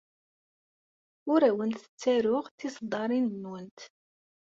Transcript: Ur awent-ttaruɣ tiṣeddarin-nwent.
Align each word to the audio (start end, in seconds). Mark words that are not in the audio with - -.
Ur 1.33 1.41
awent-ttaruɣ 1.49 2.45
tiṣeddarin-nwent. 2.57 3.79